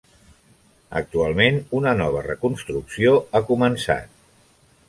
Actualment, 0.99 1.59
una 1.81 1.93
nova 2.01 2.25
reconstrucció 2.31 3.15
ha 3.41 3.47
començat. 3.51 4.23